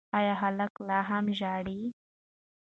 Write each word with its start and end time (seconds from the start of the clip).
ایا 0.17 0.33
هلک 0.41 0.73
لا 0.87 0.99
هم 1.09 1.25
ژاړي؟ 1.39 1.81